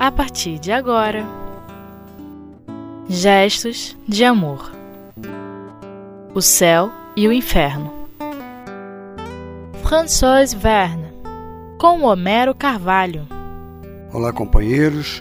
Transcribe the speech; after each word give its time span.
a 0.00 0.10
partir 0.10 0.58
de 0.58 0.72
agora. 0.72 1.26
Gestos 3.06 3.94
de 4.08 4.24
amor. 4.24 4.72
O 6.34 6.40
céu 6.40 6.90
e 7.14 7.28
o 7.28 7.32
inferno. 7.32 7.92
François 9.82 10.54
Verne, 10.54 11.12
com 11.78 12.02
Homero 12.02 12.54
Carvalho. 12.54 13.28
Olá, 14.10 14.32
companheiros. 14.32 15.20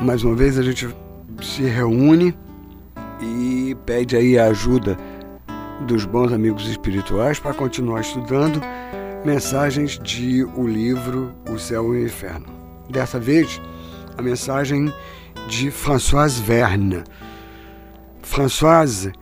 Mais 0.00 0.22
uma 0.22 0.36
vez 0.36 0.56
a 0.56 0.62
gente 0.62 0.88
se 1.42 1.64
reúne 1.64 2.32
e 3.20 3.76
pede 3.86 4.16
aí 4.16 4.38
a 4.38 4.44
ajuda 4.44 4.96
dos 5.80 6.04
bons 6.04 6.32
amigos 6.32 6.68
espirituais 6.68 7.40
para 7.40 7.54
continuar 7.54 8.02
estudando 8.02 8.60
mensagens 9.24 9.98
de 9.98 10.44
o 10.44 10.64
livro 10.64 11.34
O 11.50 11.58
Céu 11.58 11.92
e 11.92 12.02
o 12.02 12.06
Inferno. 12.06 12.46
Dessa 12.88 13.18
vez, 13.18 13.60
a 14.16 14.22
mensagem 14.22 14.94
de 15.48 15.70
Françoise 15.70 16.40
Verne. 16.40 17.04
Françoise 18.22 19.12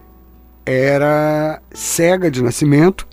era 0.65 1.61
cega 1.73 2.31
de 2.31 2.41
nascimento, 2.43 3.09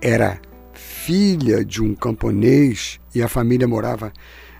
era 0.00 0.40
filha 0.72 1.62
de 1.64 1.80
um 1.82 1.94
camponês 1.94 2.98
e 3.14 3.22
a 3.22 3.28
família 3.28 3.68
morava 3.68 4.12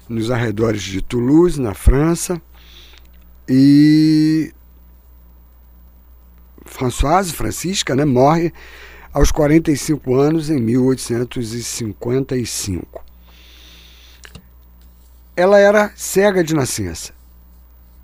nos 0.08 0.30
arredores 0.30 0.82
de 0.82 1.02
Toulouse, 1.02 1.60
na 1.60 1.74
França. 1.74 2.40
E 3.48 4.52
Françoise, 6.64 7.32
Francisca, 7.32 7.96
né, 7.96 8.04
morre 8.04 8.52
aos 9.12 9.32
45 9.32 10.14
anos 10.14 10.48
em 10.50 10.60
1855. 10.60 13.07
Ela 15.38 15.60
era 15.60 15.92
cega 15.94 16.42
de 16.42 16.52
nascença 16.52 17.12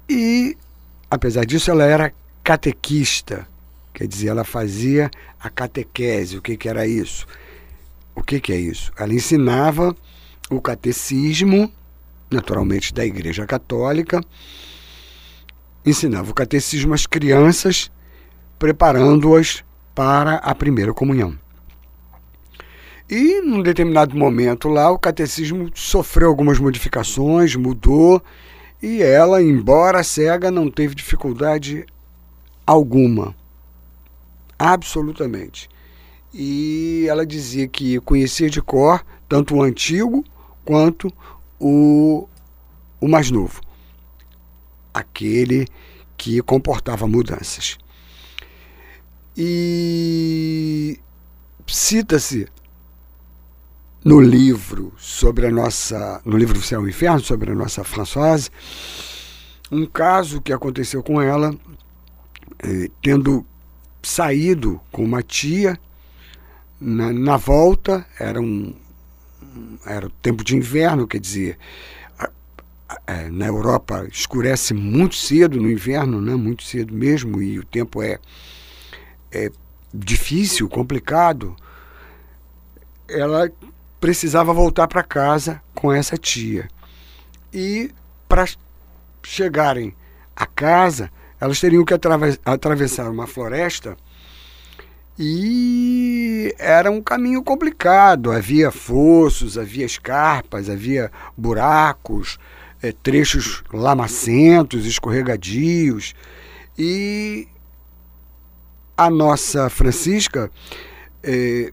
e, 0.09 0.57
apesar 1.11 1.45
disso, 1.45 1.69
ela 1.69 1.83
era 1.83 2.13
catequista, 2.45 3.45
quer 3.93 4.07
dizer, 4.07 4.29
ela 4.29 4.45
fazia 4.45 5.11
a 5.41 5.51
catequese. 5.51 6.39
O 6.39 6.43
que, 6.43 6.57
que 6.57 6.69
era 6.69 6.87
isso? 6.87 7.27
O 8.15 8.23
que, 8.23 8.39
que 8.39 8.53
é 8.53 8.57
isso? 8.57 8.93
Ela 8.97 9.13
ensinava 9.13 9.97
o 10.49 10.61
catecismo, 10.61 11.73
naturalmente 12.31 12.95
da 12.95 13.05
Igreja 13.05 13.45
Católica, 13.47 14.21
ensinava 15.85 16.31
o 16.31 16.35
catecismo 16.35 16.95
às 16.95 17.05
crianças, 17.05 17.91
preparando-as 18.61 19.65
para 19.93 20.37
a 20.37 20.55
primeira 20.55 20.95
comunhão. 20.95 21.37
E 23.09 23.41
num 23.43 23.63
determinado 23.63 24.17
momento 24.17 24.69
lá, 24.69 24.91
o 24.91 24.99
catecismo 24.99 25.71
sofreu 25.75 26.29
algumas 26.29 26.59
modificações, 26.59 27.55
mudou, 27.55 28.23
e 28.83 29.03
ela, 29.03 29.43
embora 29.43 30.03
cega, 30.03 30.51
não 30.51 30.71
teve 30.71 30.95
dificuldade 30.95 31.85
alguma. 32.67 33.35
Absolutamente. 34.59 35.69
E 36.33 37.07
ela 37.09 37.27
dizia 37.27 37.69
que 37.69 38.01
conhecia 38.01 38.49
de 38.49 38.61
cor 38.61 39.05
tanto 39.29 39.55
o 39.55 39.63
antigo 39.63 40.25
quanto 40.65 41.13
o, 41.61 42.29
o 43.01 43.09
mais 43.09 43.31
novo. 43.31 43.61
Aquele 44.93 45.67
que 46.17 46.41
comportava 46.43 47.07
mudanças. 47.07 47.79
E 49.37 50.99
cita-se 51.67 52.49
no 54.05 54.21
livro 54.21 54.93
sobre 54.99 55.47
a 55.47 55.51
nossa, 55.51 56.21
no 56.25 56.37
livro 56.37 56.61
Céu 56.61 56.87
e 56.87 56.91
Inferno, 56.91 57.21
sobre 57.21 57.51
a 57.51 57.55
nossa 57.55 57.83
Françoise, 57.83 58.51
um 59.73 59.87
caso 59.87 60.43
que 60.43 60.53
aconteceu 60.53 61.03
com 61.03 61.23
ela, 61.23 61.57
eh, 62.63 62.91
tendo 63.03 63.47
saído 64.03 64.79
com 64.93 65.03
uma 65.03 65.23
tia, 65.23 65.79
na, 66.79 67.13
na 67.13 67.37
volta, 67.39 68.07
era 68.21 68.41
um 68.41 68.75
era 69.87 70.11
tempo 70.21 70.43
de 70.45 70.57
inverno, 70.57 71.07
quer 71.07 71.21
dizer, 71.21 71.59
é, 73.07 73.31
na 73.31 73.47
Europa 73.47 74.07
escurece 74.11 74.75
muito 74.75 75.15
cedo 75.15 75.61
no 75.61 75.71
inverno, 75.71 76.21
né? 76.21 76.35
muito 76.35 76.65
cedo 76.65 76.93
mesmo, 76.93 77.41
e 77.41 77.59
o 77.59 77.65
tempo 77.65 78.03
é 78.03 78.19
é, 79.33 79.51
difícil, 79.93 80.69
complicado, 80.69 81.57
ela 83.09 83.51
precisava 84.05 84.53
voltar 84.53 84.87
para 84.87 85.03
casa 85.03 85.63
com 85.75 85.91
essa 85.91 86.15
tia. 86.19 86.69
E 87.51 87.91
para 88.29 88.45
chegarem 89.23 89.97
a 90.37 90.45
casa, 90.45 91.11
elas 91.41 91.59
teriam 91.59 91.87
que 91.87 91.95
atravessar 92.45 93.09
uma 93.09 93.27
floresta 93.27 93.97
e 95.19 96.55
era 96.59 96.91
um 96.91 97.01
caminho 97.01 97.43
complicado. 97.43 98.31
Havia 98.31 98.71
fossos, 98.71 99.57
havia 99.57 99.87
escarpas, 99.87 100.69
havia 100.69 101.11
buracos, 101.35 102.39
é, 102.83 102.93
trechos 102.93 103.65
lamacentos, 103.73 104.85
escorregadios. 104.85 106.15
E 106.77 107.49
a 108.99 109.09
nossa 109.09 109.71
Francisca, 109.71 110.51
é, 111.23 111.73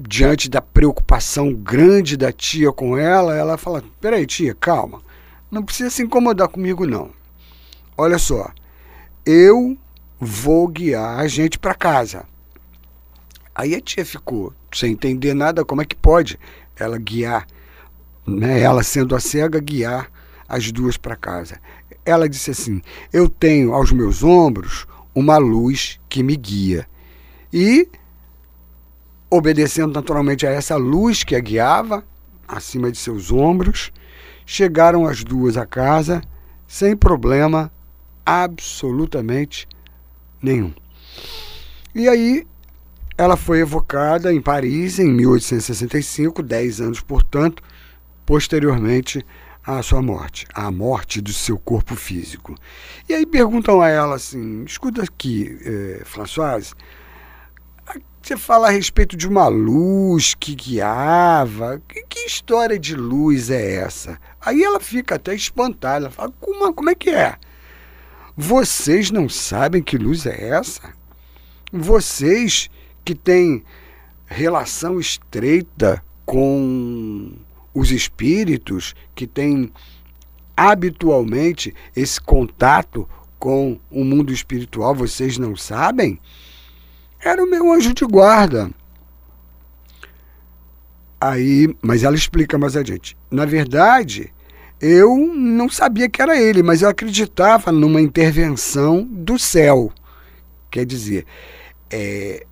diante 0.00 0.48
da 0.48 0.62
preocupação 0.62 1.52
grande 1.52 2.16
da 2.16 2.32
tia 2.32 2.72
com 2.72 2.96
ela, 2.96 3.36
ela 3.36 3.56
fala: 3.58 3.84
peraí, 4.00 4.26
tia, 4.26 4.54
calma, 4.54 5.00
não 5.50 5.62
precisa 5.62 5.90
se 5.90 6.02
incomodar 6.02 6.48
comigo, 6.48 6.86
não. 6.86 7.10
Olha 7.96 8.18
só, 8.18 8.50
eu 9.26 9.76
vou 10.18 10.66
guiar 10.68 11.18
a 11.18 11.28
gente 11.28 11.58
para 11.58 11.74
casa. 11.74 12.24
Aí 13.54 13.74
a 13.74 13.80
tia 13.80 14.04
ficou 14.04 14.54
sem 14.72 14.92
entender 14.92 15.34
nada, 15.34 15.64
como 15.64 15.82
é 15.82 15.84
que 15.84 15.96
pode 15.96 16.38
ela 16.78 16.96
guiar, 16.98 17.46
né, 18.26 18.60
ela 18.60 18.82
sendo 18.82 19.14
a 19.14 19.20
cega, 19.20 19.60
guiar 19.60 20.10
as 20.48 20.72
duas 20.72 20.96
para 20.96 21.16
casa. 21.16 21.60
Ela 22.04 22.28
disse 22.28 22.50
assim: 22.50 22.80
Eu 23.12 23.28
tenho 23.28 23.74
aos 23.74 23.92
meus 23.92 24.22
ombros 24.22 24.86
uma 25.14 25.36
luz 25.36 26.00
que 26.08 26.22
me 26.22 26.36
guia. 26.36 26.86
E, 27.52 27.88
obedecendo 29.30 29.94
naturalmente 29.94 30.46
a 30.46 30.50
essa 30.50 30.76
luz 30.76 31.22
que 31.22 31.36
a 31.36 31.40
guiava, 31.40 32.04
acima 32.48 32.90
de 32.90 32.98
seus 32.98 33.30
ombros, 33.30 33.92
chegaram 34.44 35.06
as 35.06 35.22
duas 35.22 35.56
a 35.56 35.64
casa 35.64 36.20
sem 36.66 36.96
problema 36.96 37.72
absolutamente 38.26 39.68
nenhum. 40.42 40.72
E 41.94 42.08
aí 42.08 42.46
ela 43.16 43.36
foi 43.36 43.60
evocada 43.60 44.32
em 44.32 44.40
Paris 44.40 44.98
em 44.98 45.08
1865, 45.08 46.42
dez 46.42 46.80
anos, 46.80 47.00
portanto, 47.00 47.62
posteriormente 48.24 49.24
à 49.66 49.82
sua 49.82 50.00
morte, 50.00 50.46
à 50.54 50.70
morte 50.70 51.20
do 51.20 51.32
seu 51.32 51.58
corpo 51.58 51.94
físico. 51.94 52.54
E 53.08 53.12
aí 53.12 53.26
perguntam 53.26 53.80
a 53.80 53.88
ela 53.88 54.14
assim: 54.16 54.64
escuta 54.64 55.02
aqui, 55.02 55.58
é, 55.64 56.02
Françoise, 56.04 56.72
você 58.22 58.36
fala 58.36 58.68
a 58.68 58.70
respeito 58.70 59.16
de 59.16 59.26
uma 59.26 59.48
luz 59.48 60.34
que 60.34 60.54
guiava. 60.54 61.82
Que, 61.88 62.02
que, 62.02 62.20
história 62.20 62.78
de 62.78 62.94
luz 62.94 63.50
é 63.50 63.76
essa? 63.76 64.20
Aí 64.40 64.62
ela 64.62 64.78
fica 64.78 65.14
até 65.14 65.34
espantada. 65.34 66.06
Ela 66.06 66.10
fala: 66.10 66.32
como, 66.38 66.72
como 66.74 66.90
é 66.90 66.94
que 66.94 67.10
é? 67.10 67.36
Vocês 68.36 69.10
não 69.10 69.28
sabem 69.28 69.82
que 69.82 69.98
luz 69.98 70.26
é 70.26 70.48
essa? 70.50 70.92
Vocês 71.72 72.70
que 73.04 73.14
têm 73.14 73.64
relação 74.26 75.00
estreita 75.00 76.04
com 76.24 77.32
os 77.74 77.90
espíritos 77.90 78.94
que 79.14 79.26
têm 79.26 79.72
habitualmente 80.56 81.74
esse 81.96 82.20
contato 82.20 83.08
com 83.38 83.80
o 83.90 84.04
mundo 84.04 84.32
espiritual, 84.32 84.94
vocês 84.94 85.38
não 85.38 85.56
sabem? 85.56 86.20
Era 87.22 87.42
o 87.42 87.48
meu 87.48 87.72
anjo 87.72 87.92
de 87.92 88.04
guarda. 88.04 88.70
Aí, 91.20 91.74
mas 91.82 92.02
ela 92.02 92.16
explica 92.16 92.56
mais 92.56 92.76
adiante. 92.76 93.16
Na 93.30 93.44
verdade, 93.44 94.32
eu 94.80 95.14
não 95.16 95.68
sabia 95.68 96.08
que 96.08 96.22
era 96.22 96.40
ele, 96.40 96.62
mas 96.62 96.80
eu 96.80 96.88
acreditava 96.88 97.70
numa 97.70 98.00
intervenção 98.00 99.04
do 99.04 99.38
céu. 99.38 99.92
Quer 100.70 100.86
dizer, 100.86 101.26
é, 101.90 102.46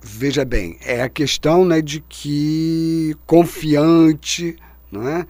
veja 0.00 0.44
bem, 0.44 0.78
é 0.80 1.02
a 1.02 1.08
questão 1.08 1.64
né, 1.64 1.82
de 1.82 2.00
que 2.00 3.14
confiante 3.26 4.56
é, 4.94 5.26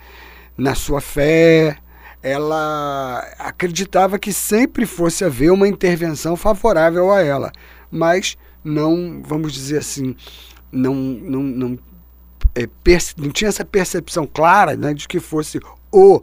na 0.57 0.77
sua 0.77 1.01
fé, 1.01 1.77
ela 2.23 3.19
acreditava 3.39 4.19
que 4.19 4.33
sempre 4.33 4.87
fosse 4.87 5.25
haver 5.25 5.51
uma 5.51 5.67
intervenção 5.67 6.37
favorável 6.37 7.11
a 7.11 7.21
ela, 7.21 7.51
mas 7.91 8.37
não, 8.63 9.21
vamos 9.25 9.53
dizer 9.53 9.79
assim, 9.79 10.15
não, 10.71 10.95
não, 10.95 11.43
não 11.43 11.79
é, 12.55 12.69
não 13.17 13.31
tinha 13.31 13.49
essa 13.49 13.65
percepção 13.65 14.27
clara 14.27 14.77
né, 14.77 14.95
de 14.95 15.09
que 15.09 15.19
fosse 15.19 15.59
o 15.91 16.21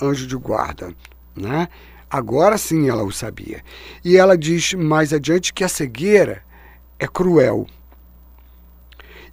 anjo 0.00 0.26
de 0.26 0.36
guarda. 0.36 0.94
Né? 1.36 1.68
Agora 2.10 2.56
sim 2.56 2.88
ela 2.88 3.02
o 3.02 3.12
sabia. 3.12 3.62
E 4.04 4.16
ela 4.16 4.36
diz 4.36 4.74
mais 4.74 5.12
adiante 5.12 5.52
que 5.52 5.64
a 5.64 5.68
cegueira 5.68 6.42
é 6.98 7.06
cruel 7.06 7.66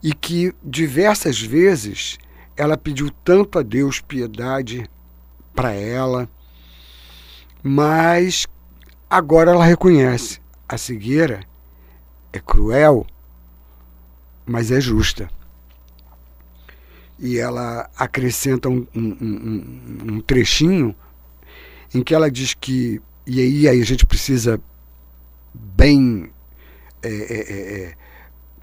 e 0.02 0.14
que 0.14 0.54
diversas 0.64 1.40
vezes 1.40 2.18
ela 2.56 2.78
pediu 2.78 3.12
tanto 3.24 3.60
a 3.60 3.62
Deus 3.62 4.02
piedade 4.02 4.90
para 5.60 5.74
ela, 5.74 6.30
mas 7.62 8.48
agora 9.10 9.52
ela 9.52 9.66
reconhece 9.66 10.40
a 10.70 10.78
cegueira 10.78 11.42
é 12.32 12.40
cruel, 12.40 13.06
mas 14.46 14.72
é 14.72 14.80
justa. 14.80 15.30
E 17.18 17.38
ela 17.38 17.90
acrescenta 17.98 18.70
um, 18.70 18.88
um, 18.96 19.18
um, 19.22 20.14
um 20.14 20.22
trechinho 20.22 20.96
em 21.94 22.02
que 22.04 22.16
ela 22.16 22.32
diz 22.32 22.54
que, 22.54 23.02
e 23.28 23.42
aí, 23.42 23.68
aí 23.68 23.82
a 23.82 23.86
gente 23.86 24.06
precisa 24.06 24.62
bem 25.54 26.32
é, 27.04 27.10
é, 27.10 27.12
é, 27.12 27.84
é, 27.84 27.94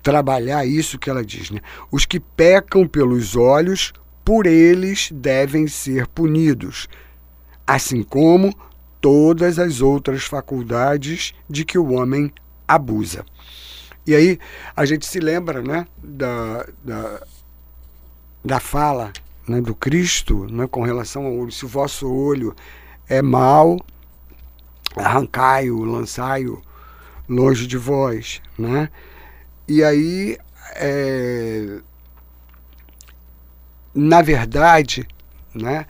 trabalhar 0.02 0.64
isso 0.64 0.98
que 0.98 1.10
ela 1.10 1.22
diz, 1.22 1.50
né? 1.50 1.60
Os 1.92 2.06
que 2.06 2.18
pecam 2.18 2.88
pelos 2.88 3.36
olhos, 3.36 3.92
por 4.26 4.44
eles 4.44 5.08
devem 5.12 5.68
ser 5.68 6.08
punidos, 6.08 6.88
assim 7.64 8.02
como 8.02 8.52
todas 9.00 9.56
as 9.56 9.80
outras 9.80 10.24
faculdades 10.24 11.32
de 11.48 11.64
que 11.64 11.78
o 11.78 11.92
homem 11.92 12.32
abusa. 12.66 13.24
E 14.04 14.16
aí 14.16 14.40
a 14.74 14.84
gente 14.84 15.06
se 15.06 15.20
lembra 15.20 15.62
né, 15.62 15.86
da, 16.02 16.66
da, 16.82 17.22
da 18.44 18.58
fala 18.58 19.12
né, 19.46 19.60
do 19.60 19.76
Cristo 19.76 20.48
né, 20.52 20.66
com 20.66 20.82
relação 20.82 21.24
ao 21.24 21.32
olho. 21.32 21.52
Se 21.52 21.64
o 21.64 21.68
vosso 21.68 22.12
olho 22.12 22.52
é 23.08 23.22
mau, 23.22 23.78
arrancai-o, 24.96 25.84
lançai-o 25.84 26.60
longe 27.28 27.64
de 27.64 27.76
vós. 27.76 28.42
Né? 28.58 28.90
E 29.68 29.84
aí, 29.84 30.36
é, 30.74 31.78
na 33.96 34.20
verdade, 34.20 35.08
né, 35.54 35.86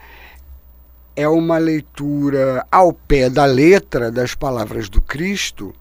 é 1.17 1.29
uma 1.29 1.58
leitura 1.58 2.64
ao 2.70 2.93
pé 2.93 3.29
da 3.29 3.44
letra 3.44 4.12
das 4.12 4.32
palavras 4.32 4.88
do 4.88 5.03
Cristo 5.03 5.75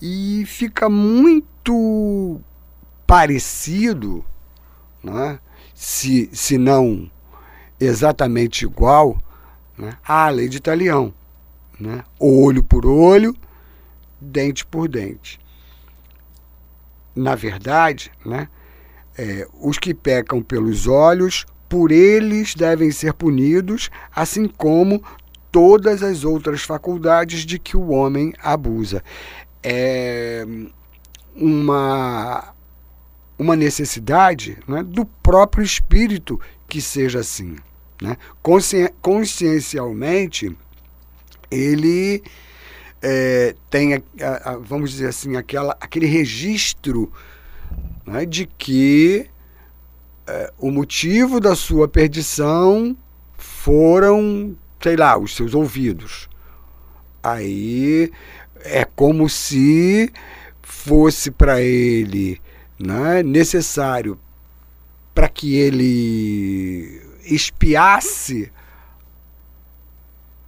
e 0.00 0.44
fica 0.46 0.88
muito 0.88 2.40
parecido, 3.04 4.24
né, 5.02 5.40
se, 5.74 6.30
se 6.32 6.56
não 6.56 7.10
exatamente 7.80 8.64
igual, 8.64 9.18
né, 9.76 9.98
à 10.06 10.28
lei 10.28 10.48
de 10.48 10.58
Italião. 10.58 11.12
Né? 11.80 12.04
Olho 12.20 12.62
por 12.62 12.86
olho, 12.86 13.36
dente 14.20 14.64
por 14.64 14.86
dente. 14.88 15.40
Na 17.16 17.34
verdade, 17.34 18.12
né, 18.24 18.48
é, 19.16 19.46
os 19.60 19.78
que 19.78 19.94
pecam 19.94 20.42
pelos 20.42 20.86
olhos, 20.86 21.46
por 21.68 21.90
eles 21.90 22.54
devem 22.54 22.90
ser 22.90 23.12
punidos, 23.14 23.90
assim 24.14 24.46
como 24.46 25.02
todas 25.50 26.02
as 26.02 26.24
outras 26.24 26.62
faculdades 26.62 27.44
de 27.46 27.58
que 27.58 27.76
o 27.76 27.90
homem 27.90 28.32
abusa. 28.42 29.02
É 29.62 30.46
uma, 31.34 32.54
uma 33.38 33.56
necessidade 33.56 34.58
né, 34.66 34.82
do 34.82 35.04
próprio 35.04 35.64
espírito 35.64 36.40
que 36.68 36.80
seja 36.80 37.20
assim. 37.20 37.56
Né? 38.00 38.16
Consci, 38.42 38.92
consciencialmente, 39.00 40.56
ele 41.50 42.22
é, 43.00 43.54
tem, 43.70 44.02
vamos 44.62 44.90
dizer 44.90 45.08
assim, 45.08 45.36
aquela, 45.36 45.76
aquele 45.80 46.06
registro 46.06 47.12
né, 48.06 48.26
de 48.26 48.46
que 48.46 49.28
é, 50.26 50.52
o 50.58 50.70
motivo 50.70 51.40
da 51.40 51.54
sua 51.54 51.88
perdição 51.88 52.96
foram, 53.36 54.56
sei 54.82 54.96
lá, 54.96 55.18
os 55.18 55.34
seus 55.34 55.54
ouvidos. 55.54 56.28
Aí 57.22 58.10
é 58.60 58.84
como 58.84 59.28
se 59.28 60.12
fosse 60.62 61.30
para 61.30 61.60
ele 61.60 62.40
né, 62.78 63.22
necessário 63.22 64.18
para 65.14 65.28
que 65.28 65.54
ele 65.54 67.00
espiasse 67.24 68.50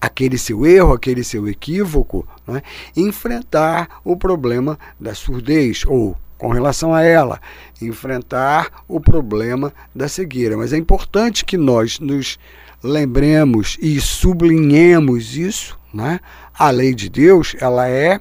aquele 0.00 0.36
seu 0.36 0.66
erro, 0.66 0.92
aquele 0.92 1.24
seu 1.24 1.48
equívoco, 1.48 2.26
né, 2.46 2.62
enfrentar 2.96 4.00
o 4.04 4.16
problema 4.16 4.78
da 4.98 5.14
surdez 5.14 5.84
ou 5.86 6.16
com 6.38 6.48
relação 6.48 6.94
a 6.94 7.02
ela, 7.02 7.40
enfrentar 7.80 8.84
o 8.86 9.00
problema 9.00 9.72
da 9.94 10.08
cegueira. 10.08 10.56
Mas 10.56 10.72
é 10.72 10.76
importante 10.76 11.44
que 11.44 11.56
nós 11.56 11.98
nos 11.98 12.38
lembremos 12.82 13.76
e 13.80 14.00
sublinhemos 14.00 15.36
isso, 15.36 15.78
né? 15.92 16.20
A 16.58 16.70
lei 16.70 16.94
de 16.94 17.08
Deus, 17.08 17.56
ela 17.60 17.88
é 17.88 18.20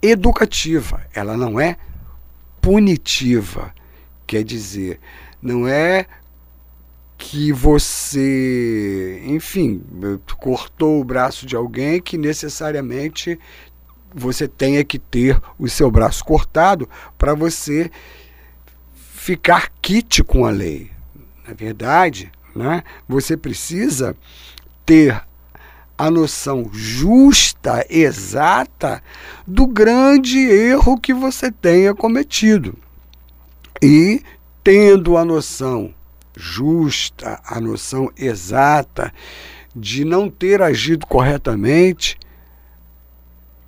educativa, 0.00 1.06
ela 1.14 1.36
não 1.36 1.58
é 1.58 1.76
punitiva. 2.60 3.74
Quer 4.26 4.44
dizer, 4.44 5.00
não 5.40 5.66
é 5.66 6.06
que 7.18 7.52
você, 7.52 9.22
enfim, 9.24 9.82
cortou 10.38 11.00
o 11.00 11.04
braço 11.04 11.46
de 11.46 11.54
alguém 11.54 12.00
que 12.00 12.18
necessariamente 12.18 13.38
você 14.14 14.46
tenha 14.48 14.84
que 14.84 14.98
ter 14.98 15.40
o 15.58 15.68
seu 15.68 15.90
braço 15.90 16.24
cortado 16.24 16.88
para 17.16 17.34
você 17.34 17.90
ficar 18.94 19.70
quite 19.80 20.22
com 20.22 20.44
a 20.44 20.50
lei. 20.50 20.90
Na 21.46 21.54
verdade, 21.54 22.30
né, 22.54 22.82
você 23.08 23.36
precisa 23.36 24.16
ter 24.84 25.22
a 25.96 26.10
noção 26.10 26.68
justa, 26.72 27.86
exata, 27.88 29.02
do 29.46 29.66
grande 29.66 30.38
erro 30.38 30.98
que 30.98 31.14
você 31.14 31.52
tenha 31.52 31.94
cometido. 31.94 32.76
E, 33.80 34.22
tendo 34.64 35.16
a 35.16 35.24
noção 35.24 35.94
justa, 36.36 37.40
a 37.44 37.60
noção 37.60 38.10
exata 38.16 39.12
de 39.74 40.04
não 40.04 40.28
ter 40.28 40.60
agido 40.60 41.06
corretamente, 41.06 42.18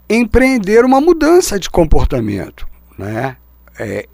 empreender 0.09 0.85
uma 0.85 1.01
mudança 1.01 1.59
de 1.59 1.71
comportamento. 1.71 2.67
Né? 2.99 3.37
É, 3.79 4.09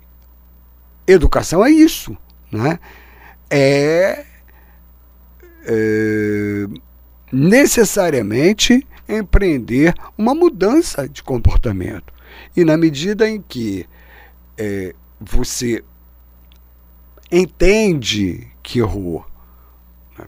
educação 1.07 1.65
é 1.65 1.71
isso. 1.71 2.17
Né? 2.51 2.79
É, 3.51 4.25
é 5.65 6.67
necessariamente 7.33 8.87
empreender 9.09 9.95
uma 10.17 10.35
mudança 10.35 11.09
de 11.09 11.23
comportamento. 11.23 12.13
E 12.57 12.65
na 12.65 12.77
medida 12.77 13.29
em 13.29 13.41
que 13.41 13.87
é, 14.57 14.95
você 15.21 15.83
entende 17.31 18.49
que 18.63 18.81
errou, 18.81 19.25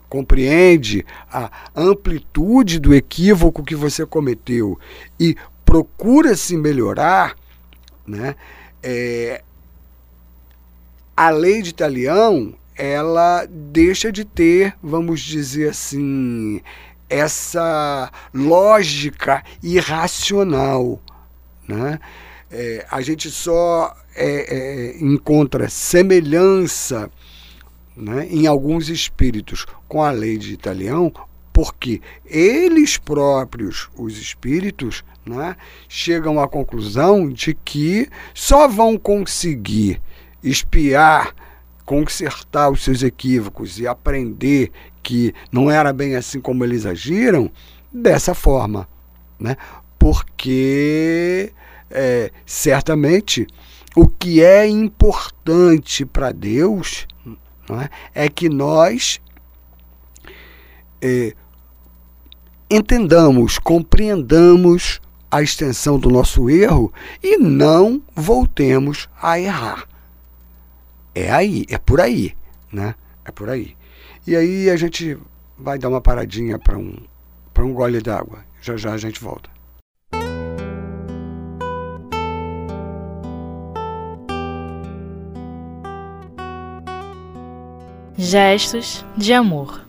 compreende 0.09 1.05
a 1.31 1.51
amplitude 1.75 2.79
do 2.79 2.95
equívoco 2.95 3.65
que 3.65 3.75
você 3.75 4.05
cometeu 4.07 4.79
e 5.19 5.37
procura 5.65 6.37
se 6.37 6.57
melhorar, 6.57 7.37
né, 8.07 8.35
é, 8.83 9.43
a 11.17 11.31
lei 11.31 11.63
de 11.63 11.71
Italião 11.71 12.55
ela 12.75 13.47
deixa 13.49 14.11
de 14.11 14.25
ter, 14.25 14.75
vamos 14.83 15.21
dizer 15.21 15.71
assim, 15.71 16.61
essa 17.09 18.11
lógica 18.33 19.45
irracional. 19.63 21.01
Né? 21.69 22.01
É, 22.51 22.87
a 22.91 23.01
gente 23.01 23.31
só 23.31 23.95
é, 24.17 24.27
é, 24.27 24.99
encontra 24.99 25.69
semelhança 25.69 27.11
né, 27.97 28.27
em 28.31 28.47
alguns 28.47 28.89
espíritos 28.89 29.67
com 29.89 30.03
a 30.03 30.11
lei 30.11 30.39
de 30.39 30.53
Italião, 30.53 31.13
porque 31.53 32.01
eles 32.25 32.97
próprios, 32.97 33.91
os 33.97 34.19
espíritos, 34.19 35.05
né, 35.25 35.57
chegam 35.89 36.41
à 36.41 36.49
conclusão 36.49 37.29
de 37.29 37.55
que 37.55 38.09
só 38.35 38.67
vão 38.67 38.97
conseguir 38.97 40.01
espiar 40.43 41.35
consertar 41.85 42.71
os 42.71 42.83
seus 42.83 43.03
equívocos 43.03 43.79
e 43.79 43.87
aprender 43.87 44.71
que 45.03 45.35
não 45.51 45.71
era 45.71 45.93
bem 45.93 46.15
assim 46.15 46.41
como 46.41 46.65
eles 46.65 46.87
agiram, 46.87 47.51
dessa 47.93 48.35
forma. 48.35 48.89
Né? 49.39 49.57
Porque 49.99 51.53
é, 51.91 52.31
certamente 52.47 53.47
o 53.95 54.09
que 54.09 54.43
é 54.43 54.67
importante 54.67 56.07
para 56.07 56.33
Deus 56.33 57.07
é? 57.71 58.25
é? 58.25 58.29
que 58.29 58.49
nós 58.49 59.21
é, 61.01 61.35
entendamos, 62.71 63.59
compreendamos 63.59 65.01
a 65.31 65.43
extensão 65.43 65.99
do 65.99 66.11
nosso 66.11 66.51
erro 66.51 66.93
e 67.23 67.39
não 67.39 68.03
voltemos 68.15 69.09
a 69.21 69.39
errar. 69.39 69.89
É 71.15 71.31
aí, 71.31 71.65
é 71.69 71.79
por 71.79 72.01
aí, 72.01 72.35
né? 72.73 72.95
É 73.25 73.31
por 73.31 73.49
aí. 73.49 73.77
E 74.27 74.37
aí 74.37 74.71
a 74.71 74.77
gente 74.77 75.19
vai 75.59 75.79
dar 75.79 75.89
uma 75.89 76.01
paradinha 76.01 76.59
para 76.59 76.77
um, 76.79 76.97
um 77.59 77.73
gole 77.73 78.01
d'água. 78.01 78.45
Já 78.61 78.77
já 78.77 78.93
a 78.93 78.99
gente 78.99 79.21
volta. 79.21 79.51
Gestos 88.17 89.05
de 89.17 89.33
amor. 89.33 89.87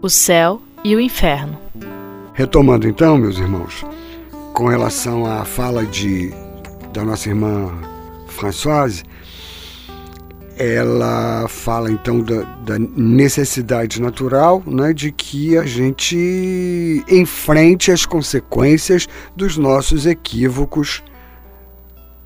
O 0.00 0.08
céu 0.08 0.62
e 0.82 0.96
o 0.96 1.00
inferno. 1.00 1.58
Retomando 2.32 2.88
então, 2.88 3.18
meus 3.18 3.38
irmãos, 3.38 3.84
com 4.54 4.68
relação 4.68 5.26
à 5.26 5.44
fala 5.44 5.84
de 5.84 6.32
da 6.92 7.04
nossa 7.04 7.28
irmã 7.28 7.70
Françoise, 8.28 9.02
ela 10.56 11.46
fala 11.48 11.90
então 11.90 12.20
da, 12.20 12.42
da, 12.64 12.78
necessidade 12.78 14.00
natural 14.00 14.62
né, 14.66 14.92
de 14.92 15.12
que 15.12 15.58
a 15.58 15.64
gente 15.64 17.04
enfrente 17.08 17.90
as 17.90 18.06
consequências 18.06 19.06
dos 19.36 19.58
nossos 19.58 20.06
equívocos, 20.06 21.02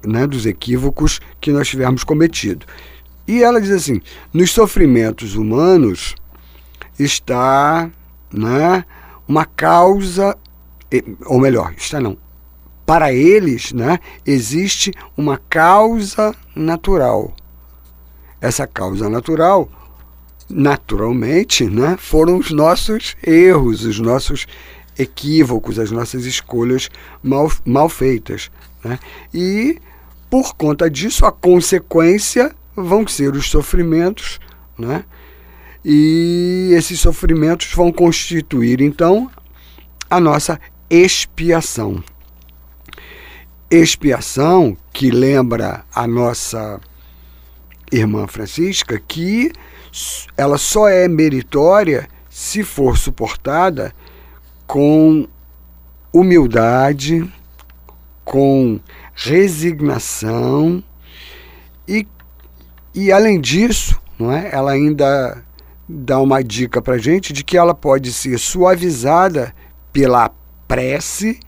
né, 0.06 0.26
dos 0.26 0.46
equívocos 0.46 1.20
que 1.40 1.50
nós 1.50 1.66
tivermos 1.66 2.04
cometido. 2.04 2.66
E 3.28 3.42
ela 3.42 3.61
diz 3.61 3.70
assim: 3.70 4.00
nos 4.32 4.50
sofrimentos 4.50 5.37
humanos 5.37 6.16
está 6.99 7.88
né, 8.32 8.85
uma 9.28 9.44
causa, 9.44 10.37
ou 11.26 11.38
melhor, 11.38 11.73
está 11.76 12.00
não, 12.00 12.18
para 12.85 13.12
eles 13.12 13.73
né, 13.73 14.00
existe 14.26 14.92
uma 15.16 15.38
causa 15.49 16.35
natural 16.56 17.32
essa 18.40 18.66
causa 18.66 19.08
natural, 19.08 19.68
naturalmente, 20.49 21.64
né, 21.64 21.97
foram 21.99 22.38
os 22.38 22.50
nossos 22.50 23.16
erros, 23.23 23.85
os 23.85 23.99
nossos 23.99 24.47
equívocos, 24.99 25.78
as 25.78 25.90
nossas 25.90 26.25
escolhas 26.25 26.88
mal, 27.23 27.50
mal 27.64 27.88
feitas. 27.88 28.50
Né? 28.82 28.99
E, 29.32 29.78
por 30.30 30.54
conta 30.54 30.90
disso, 30.90 31.26
a 31.26 31.32
consequência 31.32 32.54
vão 32.82 33.06
ser 33.06 33.35
os 33.35 33.49
sofrimentos, 33.49 34.38
né? 34.78 35.04
e 35.85 36.70
esses 36.73 37.00
sofrimentos 37.00 37.73
vão 37.73 37.92
constituir, 37.92 38.80
então, 38.80 39.30
a 40.11 40.20
nossa 40.20 40.61
expiação. 40.90 42.02
Expiação 43.70 44.76
que 44.92 45.11
lembra 45.11 45.85
a 45.94 46.06
nossa 46.06 46.80
irmã 47.92 48.26
Francisca 48.26 48.99
que 48.99 49.52
ela 50.37 50.58
só 50.58 50.88
é 50.88 51.08
meritória 51.08 52.08
se 52.28 52.62
for 52.62 52.97
suportada 52.97 53.94
com 54.66 55.26
humildade, 56.12 57.30
com 58.25 58.78
resignação 59.14 60.82
e, 61.87 62.06
e 63.06 63.12
além 63.12 63.40
disso, 63.40 64.00
não 64.18 64.32
é? 64.32 64.50
Ela 64.52 64.72
ainda 64.72 65.44
dá 65.88 66.20
uma 66.20 66.42
dica 66.42 66.82
para 66.82 66.98
gente 66.98 67.32
de 67.32 67.44
que 67.44 67.56
ela 67.56 67.74
pode 67.74 68.12
ser 68.12 68.38
suavizada 68.38 69.54
pela 69.92 70.30
prece 70.66 71.38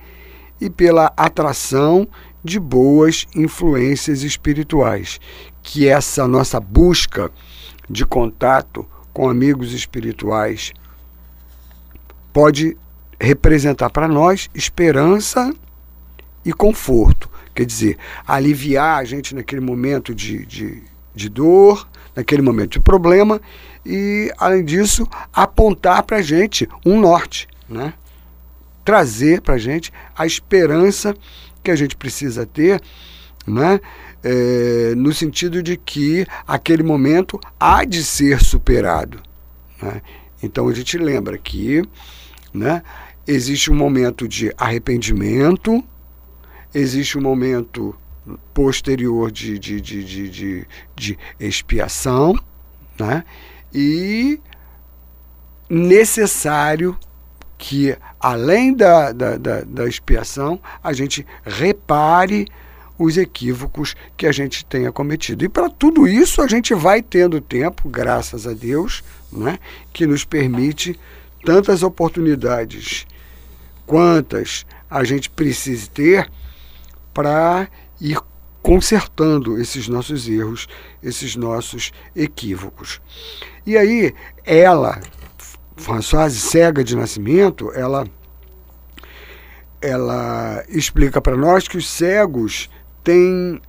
e 0.60 0.70
pela 0.70 1.12
atração 1.16 2.06
de 2.42 2.58
boas 2.58 3.26
influências 3.34 4.22
espirituais, 4.22 5.20
que 5.62 5.88
essa 5.88 6.26
nossa 6.28 6.60
busca 6.60 7.30
de 7.88 8.06
contato 8.06 8.86
com 9.12 9.28
amigos 9.28 9.72
espirituais 9.72 10.72
pode 12.32 12.76
representar 13.20 13.90
para 13.90 14.06
nós 14.06 14.48
esperança 14.54 15.52
e 16.44 16.52
conforto. 16.52 17.28
Quer 17.54 17.66
dizer, 17.66 17.98
aliviar 18.26 19.00
a 19.00 19.04
gente 19.04 19.34
naquele 19.34 19.60
momento 19.60 20.14
de, 20.14 20.46
de, 20.46 20.82
de 21.20 21.28
dor, 21.28 21.88
naquele 22.14 22.42
momento 22.42 22.72
de 22.72 22.80
problema, 22.80 23.40
e, 23.84 24.32
além 24.38 24.64
disso, 24.64 25.06
apontar 25.32 26.02
para 26.02 26.18
a 26.18 26.22
gente 26.22 26.68
um 26.84 26.98
norte, 27.00 27.48
né? 27.68 27.94
trazer 28.84 29.40
para 29.40 29.54
a 29.54 29.58
gente 29.58 29.92
a 30.16 30.26
esperança 30.26 31.14
que 31.62 31.70
a 31.70 31.76
gente 31.76 31.96
precisa 31.96 32.46
ter, 32.46 32.80
né? 33.46 33.80
É, 34.22 34.94
no 34.96 35.14
sentido 35.14 35.62
de 35.62 35.78
que 35.78 36.26
aquele 36.46 36.82
momento 36.82 37.40
há 37.58 37.84
de 37.84 38.04
ser 38.04 38.38
superado. 38.42 39.18
Né? 39.80 40.02
Então 40.42 40.68
a 40.68 40.74
gente 40.74 40.98
lembra 40.98 41.38
que 41.38 41.82
né, 42.52 42.82
existe 43.26 43.70
um 43.70 43.74
momento 43.74 44.28
de 44.28 44.52
arrependimento, 44.58 45.82
existe 46.74 47.16
um 47.16 47.22
momento 47.22 47.96
posterior 48.52 49.30
de, 49.30 49.58
de, 49.58 49.80
de, 49.80 50.04
de, 50.04 50.28
de, 50.28 50.68
de 50.96 51.18
expiação, 51.38 52.34
né? 52.98 53.24
e 53.72 54.40
necessário 55.68 56.98
que, 57.56 57.96
além 58.18 58.74
da, 58.74 59.12
da, 59.12 59.36
da, 59.36 59.60
da 59.62 59.86
expiação, 59.86 60.60
a 60.82 60.92
gente 60.92 61.26
repare 61.44 62.46
os 62.98 63.16
equívocos 63.16 63.94
que 64.16 64.26
a 64.26 64.32
gente 64.32 64.64
tenha 64.64 64.92
cometido. 64.92 65.44
E 65.44 65.48
para 65.48 65.70
tudo 65.70 66.06
isso 66.06 66.42
a 66.42 66.46
gente 66.46 66.74
vai 66.74 67.00
tendo 67.00 67.40
tempo, 67.40 67.88
graças 67.88 68.46
a 68.46 68.52
Deus, 68.52 69.02
né, 69.32 69.58
que 69.92 70.06
nos 70.06 70.24
permite 70.24 70.98
tantas 71.44 71.82
oportunidades 71.82 73.06
quantas 73.86 74.66
a 74.90 75.02
gente 75.02 75.30
precise 75.30 75.88
ter 75.88 76.30
para 77.12 77.68
ir 78.00 78.18
consertando 78.62 79.58
esses 79.58 79.88
nossos 79.88 80.28
erros, 80.28 80.68
esses 81.02 81.36
nossos 81.36 81.92
equívocos. 82.14 83.00
E 83.66 83.76
aí 83.76 84.14
ela 84.44 85.00
Françoise, 85.80 86.38
cega 86.38 86.84
de 86.84 86.94
nascimento, 86.94 87.72
ela, 87.72 88.06
ela 89.80 90.62
explica 90.68 91.20
para 91.20 91.36
nós 91.36 91.66
que 91.66 91.78
os 91.78 91.88
cegos 91.88 92.70
têm 93.02 93.60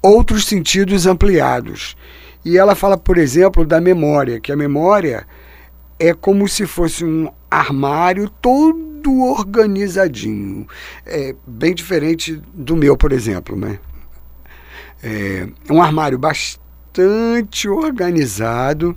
outros 0.00 0.46
sentidos 0.46 1.06
ampliados. 1.06 1.96
E 2.44 2.56
ela 2.56 2.74
fala, 2.74 2.96
por 2.96 3.18
exemplo, 3.18 3.66
da 3.66 3.80
memória, 3.80 4.40
que 4.40 4.52
a 4.52 4.56
memória 4.56 5.26
é 5.98 6.14
como 6.14 6.48
se 6.48 6.66
fosse 6.66 7.04
um 7.04 7.30
armário 7.50 8.30
todo 8.40 8.89
organizadinho. 9.08 10.66
É 11.06 11.34
bem 11.46 11.74
diferente 11.74 12.42
do 12.52 12.76
meu, 12.76 12.96
por 12.96 13.12
exemplo. 13.12 13.56
Né? 13.56 13.78
É 15.02 15.48
um 15.70 15.80
armário 15.80 16.18
bastante 16.18 17.68
organizado 17.68 18.96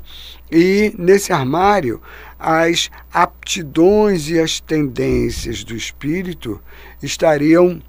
e 0.56 0.94
nesse 1.00 1.34
armário, 1.34 2.00
as 2.38 2.92
aptidões 3.12 4.30
e 4.30 4.40
as 4.40 4.60
tendências 4.60 5.64
do 5.64 5.76
espírito 5.76 6.62
estariam, 7.02 7.82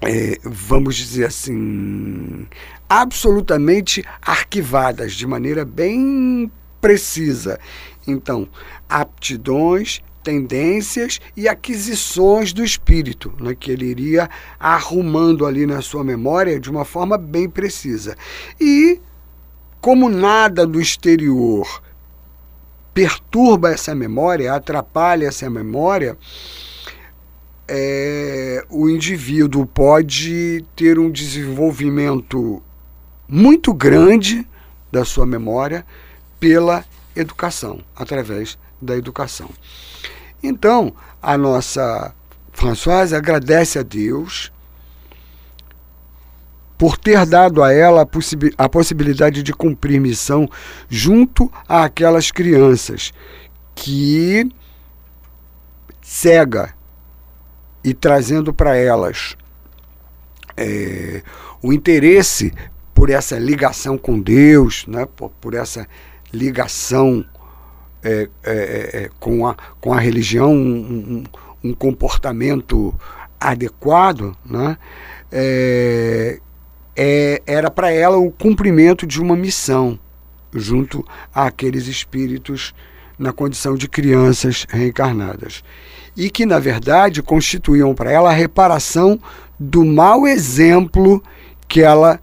é, 0.00 0.38
vamos 0.42 0.96
dizer 0.96 1.26
assim, 1.26 2.46
absolutamente 2.88 4.02
arquivadas 4.22 5.12
de 5.12 5.26
maneira 5.26 5.64
bem 5.64 6.50
precisa. 6.80 7.60
Então, 8.06 8.48
aptidões, 8.88 10.02
tendências 10.22 11.20
e 11.36 11.48
aquisições 11.48 12.52
do 12.52 12.62
espírito, 12.64 13.32
né, 13.40 13.54
que 13.54 13.70
ele 13.70 13.86
iria 13.86 14.28
arrumando 14.58 15.46
ali 15.46 15.66
na 15.66 15.80
sua 15.80 16.04
memória 16.04 16.60
de 16.60 16.70
uma 16.70 16.84
forma 16.84 17.16
bem 17.16 17.48
precisa. 17.48 18.16
E 18.60 19.00
como 19.80 20.08
nada 20.08 20.66
do 20.66 20.80
exterior 20.80 21.82
perturba 22.92 23.70
essa 23.70 23.94
memória, 23.94 24.52
atrapalha 24.52 25.26
essa 25.26 25.48
memória, 25.48 26.18
é, 27.66 28.64
o 28.68 28.88
indivíduo 28.88 29.64
pode 29.64 30.64
ter 30.74 30.98
um 30.98 31.10
desenvolvimento 31.10 32.62
muito 33.28 33.72
grande 33.72 34.46
da 34.90 35.04
sua 35.04 35.24
memória 35.24 35.86
pela 36.40 36.84
educação, 37.14 37.80
através 37.94 38.58
da 38.80 38.96
educação. 38.96 39.50
Então, 40.42 40.94
a 41.20 41.36
nossa 41.36 42.14
Françoise 42.52 43.14
agradece 43.14 43.78
a 43.78 43.82
Deus 43.82 44.52
por 46.76 46.96
ter 46.96 47.26
dado 47.26 47.62
a 47.62 47.72
ela 47.72 48.02
a, 48.02 48.64
a 48.64 48.68
possibilidade 48.68 49.42
de 49.42 49.52
cumprir 49.52 50.00
missão 50.00 50.48
junto 50.88 51.52
àquelas 51.68 52.30
crianças 52.30 53.12
que 53.74 54.50
cega 56.00 56.74
e 57.84 57.92
trazendo 57.92 58.52
para 58.52 58.76
elas 58.76 59.36
é, 60.56 61.22
o 61.62 61.72
interesse 61.72 62.52
por 62.94 63.10
essa 63.10 63.38
ligação 63.38 63.96
com 63.96 64.20
Deus, 64.20 64.84
né, 64.86 65.06
por, 65.16 65.30
por 65.40 65.54
essa 65.54 65.86
ligação 66.32 67.24
é, 68.02 68.28
é, 68.42 68.52
é, 68.52 69.02
é 69.04 69.10
com, 69.18 69.46
a, 69.46 69.56
com 69.80 69.92
a 69.92 70.00
religião, 70.00 70.52
um, 70.52 71.24
um, 71.62 71.74
comportamento 71.74 72.94
adequado, 73.38 74.36
né, 74.44 74.76
é, 75.32 76.40
era 77.46 77.70
para 77.70 77.90
ela 77.90 78.18
o 78.18 78.30
cumprimento 78.30 79.06
de 79.06 79.20
uma 79.20 79.36
missão 79.36 79.98
junto 80.52 81.04
àqueles 81.34 81.86
espíritos 81.86 82.74
na 83.18 83.32
condição 83.32 83.74
de 83.74 83.86
crianças 83.86 84.66
reencarnadas. 84.68 85.62
E 86.16 86.30
que, 86.30 86.44
na 86.44 86.58
verdade, 86.58 87.22
constituíam 87.22 87.94
para 87.94 88.10
ela 88.10 88.30
a 88.30 88.34
reparação 88.34 89.20
do 89.58 89.84
mau 89.84 90.26
exemplo 90.26 91.22
que 91.68 91.82
ela 91.82 92.18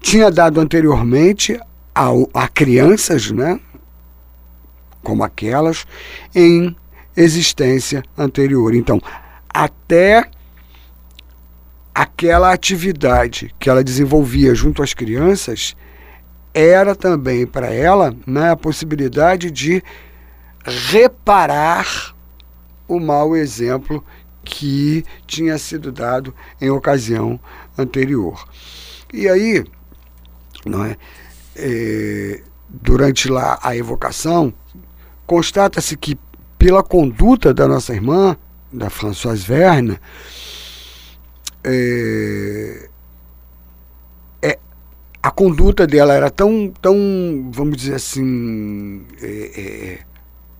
tinha 0.00 0.30
dado 0.30 0.60
anteriormente 0.60 1.58
a, 1.94 2.08
a 2.32 2.48
crianças, 2.48 3.30
né? 3.30 3.60
Como 5.04 5.22
aquelas, 5.22 5.86
em 6.34 6.74
existência 7.16 8.02
anterior. 8.18 8.74
Então, 8.74 9.00
até 9.48 10.28
aquela 11.94 12.52
atividade 12.52 13.54
que 13.58 13.70
ela 13.70 13.84
desenvolvia 13.84 14.54
junto 14.54 14.82
às 14.82 14.92
crianças 14.92 15.76
era 16.52 16.96
também 16.96 17.46
para 17.46 17.72
ela 17.72 18.14
né, 18.26 18.50
a 18.50 18.56
possibilidade 18.56 19.50
de 19.50 19.82
reparar 20.64 22.14
o 22.88 22.98
mau 22.98 23.36
exemplo 23.36 24.04
que 24.44 25.04
tinha 25.26 25.56
sido 25.58 25.90
dado 25.90 26.34
em 26.60 26.70
ocasião 26.70 27.40
anterior. 27.78 28.46
E 29.12 29.28
aí, 29.28 29.64
não 30.66 30.84
é, 30.84 30.96
é 31.56 32.42
durante 32.68 33.28
lá 33.28 33.58
a 33.62 33.76
evocação, 33.76 34.52
constata-se 35.26 35.96
que 35.96 36.18
pela 36.58 36.82
conduta 36.82 37.52
da 37.52 37.68
nossa 37.68 37.92
irmã, 37.92 38.36
da 38.72 38.88
Françoise 38.90 39.44
Verne, 39.44 39.98
é, 41.62 42.88
é, 44.42 44.58
a 45.22 45.30
conduta 45.30 45.86
dela 45.86 46.14
era 46.14 46.30
tão, 46.30 46.72
tão 46.80 47.50
vamos 47.52 47.76
dizer 47.76 47.94
assim, 47.94 49.02
é, 49.20 49.60
é, 49.60 49.98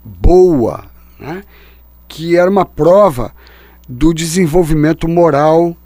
boa, 0.05 0.85
né, 1.19 1.43
que 2.09 2.37
era 2.37 2.51
uma 2.51 2.65
prova 2.65 3.35
do 3.89 4.15
desenvolvimento 4.15 5.09
moral 5.09 5.77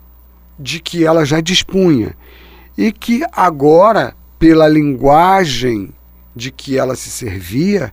de 0.59 0.81
que 0.81 1.05
ela 1.05 1.25
já 1.25 1.41
dispunha. 1.41 2.17
E 2.77 2.93
que 2.93 3.25
agora, 3.33 4.15
pela 4.39 4.69
linguagem 4.69 5.93
de 6.35 6.53
que 6.53 6.79
ela 6.79 6.95
se 6.95 7.11
servia, 7.11 7.93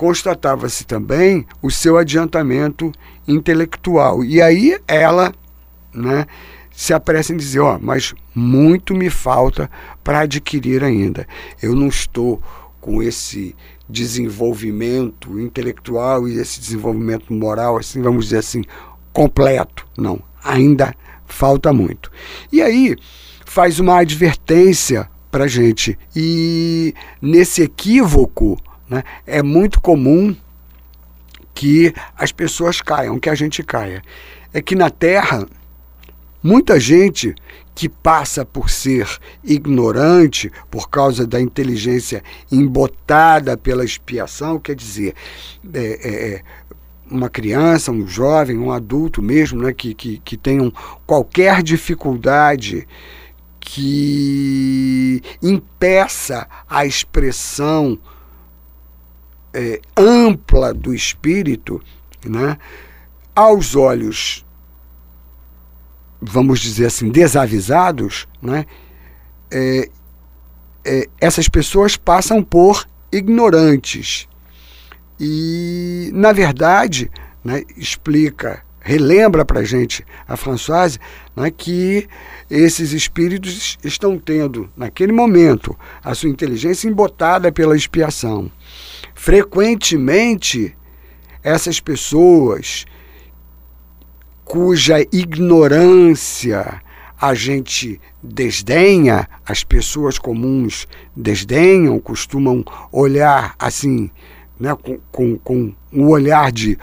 constatava-se 0.00 0.86
também 0.86 1.44
o 1.60 1.70
seu 1.70 1.98
adiantamento 1.98 2.90
intelectual. 3.28 4.24
E 4.24 4.40
aí 4.40 4.80
ela 4.88 5.30
né, 5.92 6.26
se 6.72 6.94
apressa 6.94 7.34
em 7.34 7.36
dizer, 7.36 7.60
ó, 7.60 7.78
mas 7.78 8.14
muito 8.34 8.94
me 8.94 9.10
falta 9.10 9.70
para 10.02 10.20
adquirir 10.20 10.82
ainda. 10.82 11.28
Eu 11.62 11.76
não 11.76 11.88
estou 11.88 12.42
com 12.80 13.02
esse 13.02 13.54
desenvolvimento 13.86 15.38
intelectual 15.38 16.26
e 16.26 16.38
esse 16.38 16.58
desenvolvimento 16.60 17.30
moral, 17.30 17.76
assim, 17.76 18.00
vamos 18.00 18.24
dizer 18.24 18.38
assim, 18.38 18.64
completo. 19.12 19.86
Não, 19.98 20.18
ainda 20.42 20.94
falta 21.26 21.74
muito. 21.74 22.10
E 22.50 22.62
aí 22.62 22.96
faz 23.44 23.78
uma 23.78 23.98
advertência 23.98 25.10
para 25.30 25.46
gente. 25.46 25.98
E 26.16 26.94
nesse 27.20 27.60
equívoco 27.60 28.56
né, 28.90 29.02
é 29.26 29.42
muito 29.42 29.80
comum 29.80 30.36
que 31.54 31.94
as 32.16 32.32
pessoas 32.32 32.82
caiam, 32.82 33.18
que 33.18 33.30
a 33.30 33.34
gente 33.34 33.62
caia. 33.62 34.02
É 34.52 34.60
que 34.60 34.74
na 34.74 34.90
Terra 34.90 35.46
Muita 36.42 36.80
gente 36.80 37.34
que 37.74 37.86
passa 37.86 38.46
por 38.46 38.70
ser 38.70 39.06
ignorante 39.44 40.50
por 40.70 40.88
causa 40.88 41.26
da 41.26 41.38
inteligência 41.38 42.24
embotada 42.50 43.58
pela 43.58 43.84
expiação, 43.84 44.58
quer 44.58 44.74
dizer, 44.74 45.14
é, 45.74 45.80
é, 45.80 46.32
é, 46.32 46.42
uma 47.10 47.28
criança, 47.28 47.92
um 47.92 48.06
jovem, 48.06 48.56
um 48.56 48.72
adulto 48.72 49.20
mesmo, 49.20 49.62
né, 49.62 49.74
que, 49.74 49.92
que, 49.92 50.18
que 50.24 50.36
tenham 50.36 50.72
qualquer 51.06 51.62
dificuldade 51.62 52.88
que 53.60 55.22
impeça 55.42 56.48
a 56.68 56.86
expressão 56.86 57.98
é, 59.52 59.80
ampla 59.96 60.72
do 60.72 60.94
espírito, 60.94 61.80
né, 62.24 62.56
aos 63.34 63.74
olhos 63.74 64.44
vamos 66.20 66.60
dizer 66.60 66.86
assim, 66.86 67.08
desavisados, 67.08 68.28
né, 68.42 68.66
é, 69.50 69.88
é, 70.84 71.08
essas 71.20 71.48
pessoas 71.48 71.96
passam 71.96 72.42
por 72.42 72.86
ignorantes. 73.10 74.28
E, 75.18 76.10
na 76.12 76.32
verdade, 76.32 77.10
né, 77.42 77.62
explica, 77.76 78.62
relembra 78.80 79.44
para 79.44 79.60
a 79.60 79.64
gente 79.64 80.04
a 80.26 80.36
Françoise 80.36 80.98
né, 81.34 81.50
que 81.50 82.06
esses 82.50 82.92
espíritos 82.92 83.78
estão 83.82 84.18
tendo, 84.18 84.70
naquele 84.76 85.12
momento, 85.12 85.76
a 86.02 86.14
sua 86.14 86.28
inteligência 86.28 86.88
embotada 86.88 87.50
pela 87.50 87.76
expiação. 87.76 88.50
Frequentemente, 89.22 90.74
essas 91.42 91.78
pessoas 91.78 92.86
cuja 94.46 94.98
ignorância 95.12 96.80
a 97.20 97.34
gente 97.34 98.00
desdenha, 98.22 99.28
as 99.44 99.62
pessoas 99.62 100.18
comuns 100.18 100.88
desdenham, 101.14 102.00
costumam 102.00 102.64
olhar 102.90 103.54
assim, 103.58 104.10
né, 104.58 104.74
com, 104.74 104.98
com, 105.12 105.36
com 105.36 105.74
um 105.92 106.08
olhar 106.08 106.50
de 106.50 106.78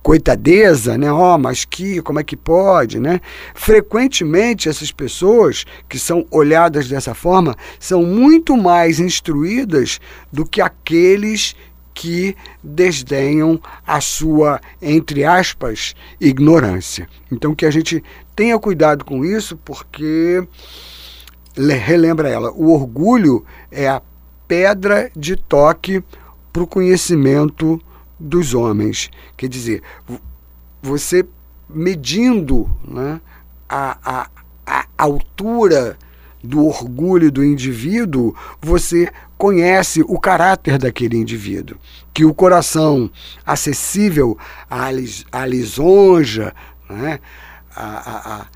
coitadeza, 0.00 0.96
né? 0.96 1.12
Ó, 1.12 1.34
oh, 1.34 1.38
mas 1.38 1.64
que, 1.64 2.00
como 2.02 2.20
é 2.20 2.24
que 2.24 2.36
pode, 2.36 2.98
né? 2.98 3.20
Frequentemente 3.54 4.68
essas 4.68 4.92
pessoas 4.92 5.64
que 5.88 5.98
são 5.98 6.24
olhadas 6.30 6.88
dessa 6.88 7.14
forma 7.14 7.56
são 7.78 8.04
muito 8.04 8.56
mais 8.56 8.98
instruídas 9.00 10.00
do 10.32 10.46
que 10.46 10.60
aqueles 10.60 11.54
que 12.00 12.34
desdenham 12.64 13.60
a 13.86 14.00
sua, 14.00 14.58
entre 14.80 15.22
aspas, 15.22 15.94
ignorância. 16.18 17.06
Então 17.30 17.54
que 17.54 17.66
a 17.66 17.70
gente 17.70 18.02
tenha 18.34 18.58
cuidado 18.58 19.04
com 19.04 19.22
isso, 19.22 19.54
porque 19.58 20.42
relembra 21.54 22.30
ela, 22.30 22.50
o 22.52 22.72
orgulho 22.72 23.44
é 23.70 23.86
a 23.86 24.00
pedra 24.48 25.12
de 25.14 25.36
toque 25.36 26.02
para 26.50 26.62
o 26.62 26.66
conhecimento 26.66 27.78
dos 28.18 28.54
homens. 28.54 29.10
Quer 29.36 29.50
dizer, 29.50 29.82
você 30.80 31.22
medindo 31.68 32.66
né, 32.82 33.20
a, 33.68 33.98
a, 34.02 34.30
a 34.66 34.86
altura 34.96 35.98
do 36.42 36.66
orgulho 36.66 37.30
do 37.30 37.44
indivíduo, 37.44 38.34
você 38.60 39.10
conhece 39.36 40.02
o 40.06 40.18
caráter 40.18 40.78
daquele 40.78 41.16
indivíduo. 41.16 41.76
Que 42.12 42.24
o 42.24 42.34
coração 42.34 43.10
acessível 43.44 44.36
à, 44.68 44.90
lis, 44.90 45.24
à 45.30 45.46
lisonja, 45.46 46.54
né? 46.88 47.20
a, 47.74 48.46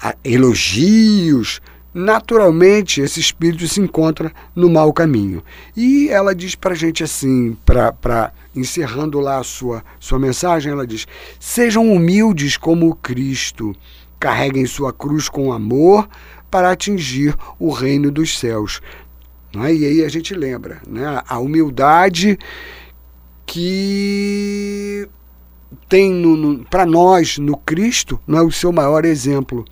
a, 0.00 0.08
a, 0.08 0.14
elogios, 0.24 1.60
naturalmente 1.92 3.00
esse 3.00 3.20
espírito 3.20 3.68
se 3.68 3.80
encontra 3.80 4.32
no 4.54 4.68
mau 4.68 4.92
caminho. 4.92 5.42
E 5.76 6.08
ela 6.08 6.34
diz 6.34 6.54
para 6.54 6.72
a 6.72 6.76
gente 6.76 7.04
assim, 7.04 7.56
para 7.64 8.32
encerrando 8.54 9.20
lá 9.20 9.38
a 9.38 9.44
sua, 9.44 9.84
sua 9.98 10.18
mensagem, 10.18 10.72
ela 10.72 10.86
diz: 10.86 11.06
sejam 11.38 11.90
humildes 11.90 12.56
como 12.56 12.94
Cristo, 12.96 13.74
carreguem 14.18 14.66
sua 14.66 14.92
cruz 14.92 15.28
com 15.28 15.52
amor 15.52 16.08
para 16.54 16.70
atingir 16.70 17.34
o 17.58 17.72
reino 17.72 18.12
dos 18.12 18.38
céus. 18.38 18.80
Né? 19.52 19.74
E 19.74 19.86
aí 19.86 20.04
a 20.04 20.08
gente 20.08 20.32
lembra 20.32 20.80
né? 20.86 21.20
a 21.26 21.40
humildade 21.40 22.38
que 23.44 25.08
tem 25.88 26.64
para 26.70 26.86
nós 26.86 27.38
no 27.38 27.56
Cristo 27.56 28.20
não 28.24 28.38
é 28.38 28.42
o 28.42 28.52
seu 28.52 28.70
maior 28.70 29.04
exemplo. 29.04 29.64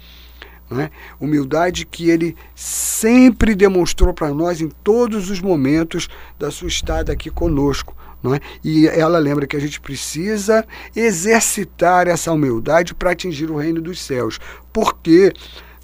Né? 0.68 0.90
Humildade 1.20 1.86
que 1.86 2.10
ele 2.10 2.34
sempre 2.52 3.54
demonstrou 3.54 4.12
para 4.12 4.34
nós 4.34 4.60
em 4.60 4.68
todos 4.82 5.30
os 5.30 5.40
momentos 5.40 6.08
da 6.36 6.50
sua 6.50 6.66
estada 6.66 7.12
aqui 7.12 7.30
conosco. 7.30 7.96
É? 8.24 8.40
E 8.64 8.88
ela 8.88 9.20
lembra 9.20 9.46
que 9.46 9.56
a 9.56 9.60
gente 9.60 9.80
precisa 9.80 10.66
exercitar 10.96 12.08
essa 12.08 12.32
humildade 12.32 12.92
para 12.92 13.12
atingir 13.12 13.52
o 13.52 13.56
reino 13.56 13.80
dos 13.80 14.00
céus. 14.00 14.40
Porque 14.72 15.32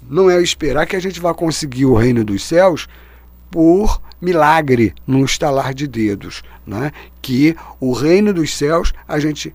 não 0.07 0.29
é 0.29 0.41
esperar 0.41 0.85
que 0.85 0.95
a 0.95 0.99
gente 0.99 1.19
vá 1.19 1.33
conseguir 1.33 1.85
o 1.85 1.95
reino 1.95 2.23
dos 2.23 2.43
céus 2.43 2.87
por 3.49 4.01
milagre, 4.21 4.93
num 5.07 5.25
estalar 5.25 5.73
de 5.73 5.87
dedos. 5.87 6.43
Né? 6.65 6.91
Que 7.21 7.55
o 7.79 7.93
reino 7.93 8.33
dos 8.33 8.55
céus 8.55 8.93
a 9.07 9.19
gente 9.19 9.53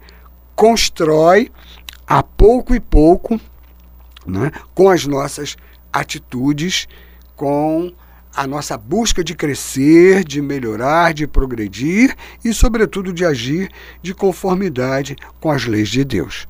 constrói 0.55 1.51
a 2.07 2.23
pouco 2.23 2.75
e 2.75 2.81
pouco 2.81 3.41
né? 4.27 4.51
com 4.75 4.89
as 4.89 5.07
nossas 5.07 5.57
atitudes, 5.93 6.89
com 7.37 7.93
a 8.35 8.47
nossa 8.47 8.77
busca 8.77 9.23
de 9.23 9.35
crescer, 9.35 10.25
de 10.25 10.43
melhorar, 10.43 11.15
de 11.15 11.27
progredir 11.27 12.17
e, 12.45 12.53
sobretudo, 12.53 13.13
de 13.13 13.25
agir 13.25 13.71
de 14.03 14.13
conformidade 14.13 15.17
com 15.41 15.51
as 15.51 15.67
leis 15.67 15.89
de 15.89 16.05
Deus. 16.05 16.49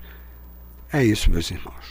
É 0.91 1.05
isso, 1.05 1.31
meus 1.31 1.51
irmãos. 1.51 1.84